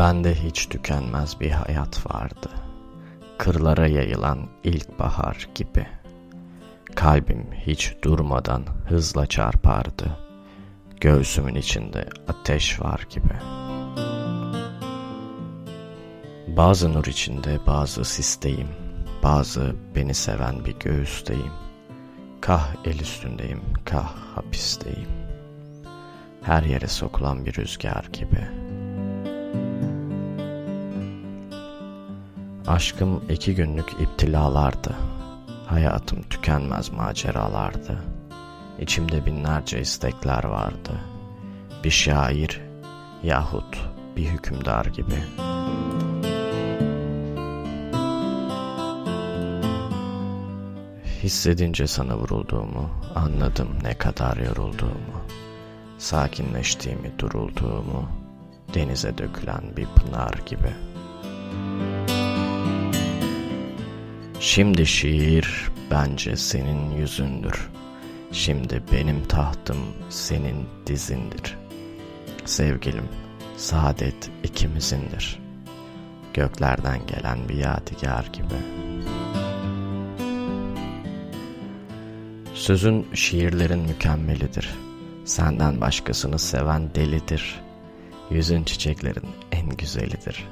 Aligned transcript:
Bende 0.00 0.34
hiç 0.34 0.66
tükenmez 0.66 1.40
bir 1.40 1.50
hayat 1.50 2.06
vardı. 2.14 2.50
Kırlara 3.38 3.86
yayılan 3.86 4.48
ilkbahar 4.64 5.48
gibi. 5.54 5.86
Kalbim 6.94 7.46
hiç 7.66 7.96
durmadan 8.04 8.64
hızla 8.88 9.26
çarpardı. 9.26 10.18
Göğsümün 11.00 11.54
içinde 11.54 12.08
ateş 12.28 12.80
var 12.80 13.06
gibi. 13.10 13.34
Bazı 16.56 16.92
nur 16.92 17.04
içinde 17.04 17.58
bazı 17.66 18.04
sisteyim. 18.04 18.68
Bazı 19.22 19.76
beni 19.94 20.14
seven 20.14 20.64
bir 20.64 20.78
göğüsteyim. 20.78 21.52
Kah 22.40 22.68
el 22.84 23.00
üstündeyim, 23.00 23.62
kah 23.84 24.14
hapisteyim. 24.36 25.08
Her 26.42 26.62
yere 26.62 26.88
sokulan 26.88 27.46
bir 27.46 27.54
rüzgar 27.54 28.04
gibi.'' 28.12 28.69
Aşkım 32.70 33.22
iki 33.30 33.54
günlük 33.54 33.92
iptilalardı. 34.00 34.94
Hayatım 35.66 36.22
tükenmez 36.22 36.92
maceralardı. 36.92 38.02
İçimde 38.80 39.26
binlerce 39.26 39.80
istekler 39.80 40.44
vardı. 40.44 40.90
Bir 41.84 41.90
şair 41.90 42.60
yahut 43.22 43.78
bir 44.16 44.24
hükümdar 44.24 44.84
gibi. 44.84 45.22
Hissedince 51.22 51.86
sana 51.86 52.16
vurulduğumu, 52.16 52.90
anladım 53.14 53.68
ne 53.82 53.98
kadar 53.98 54.36
yorulduğumu. 54.36 55.20
Sakinleştiğimi, 55.98 57.18
durulduğumu, 57.18 58.08
denize 58.74 59.18
dökülen 59.18 59.76
bir 59.76 59.86
pınar 59.86 60.34
gibi.'' 60.46 60.90
Şimdi 64.40 64.86
şiir 64.86 65.70
bence 65.90 66.36
senin 66.36 66.90
yüzündür. 66.90 67.70
Şimdi 68.32 68.82
benim 68.92 69.24
tahtım 69.24 69.76
senin 70.08 70.66
dizindir. 70.86 71.58
Sevgilim, 72.44 73.08
saadet 73.56 74.30
ikimizindir. 74.44 75.38
Göklerden 76.34 77.06
gelen 77.06 77.48
bir 77.48 77.54
yadigar 77.54 78.24
gibi. 78.32 78.54
Sözün 82.54 83.06
şiirlerin 83.14 83.80
mükemmelidir. 83.80 84.70
Senden 85.24 85.80
başkasını 85.80 86.38
seven 86.38 86.94
delidir. 86.94 87.60
Yüzün 88.30 88.64
çiçeklerin 88.64 89.28
en 89.52 89.68
güzelidir. 89.68 90.48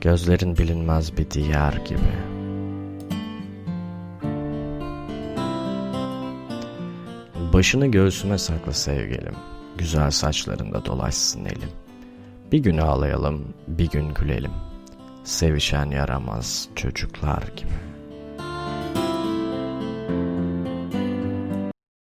Gözlerin 0.00 0.56
bilinmez 0.56 1.16
bir 1.18 1.30
diyar 1.30 1.72
gibi.'' 1.72 2.35
Başını 7.52 7.86
göğsüme 7.86 8.38
sakla 8.38 8.72
sevgilim. 8.72 9.34
Güzel 9.78 10.10
saçlarında 10.10 10.84
dolaşsın 10.84 11.44
elim. 11.44 11.70
Bir 12.52 12.58
gün 12.58 12.78
ağlayalım, 12.78 13.44
bir 13.68 13.90
gün 13.90 14.14
gülelim. 14.14 14.52
Sevişen 15.24 15.90
yaramaz 15.90 16.68
çocuklar 16.76 17.42
gibi.'' 17.56 17.95